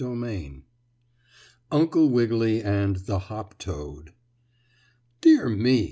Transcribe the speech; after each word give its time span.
STORY 0.03 0.15
XXV 0.39 0.61
UNCLE 1.71 2.09
WIGGILY 2.09 2.63
AND 2.63 2.95
THE 3.05 3.19
HOPTOAD 3.19 4.13
"Dear 5.21 5.47
me!" 5.47 5.79